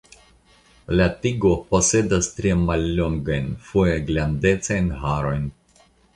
La 0.99 1.05
tigo 1.25 1.51
posedas 1.73 2.31
tre 2.39 2.55
mallongajn 2.63 3.53
foje 3.69 4.01
glandecajn 4.09 4.91
harojn. 5.05 5.47